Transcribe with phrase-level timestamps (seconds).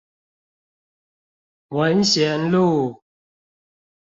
[1.69, 3.03] 文賢路